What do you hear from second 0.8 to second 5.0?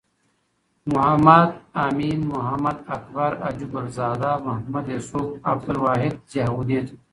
محمد امین.محمد اکبر.حاجی ګل زاده. محمد